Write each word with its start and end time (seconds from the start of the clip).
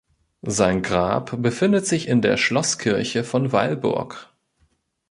Sein 0.47 0.81
Grab 0.81 1.39
befindet 1.43 1.85
sich 1.85 2.07
in 2.07 2.23
der 2.23 2.35
Schlosskirche 2.37 3.23
von 3.23 3.51
Weilburg. 3.51 4.33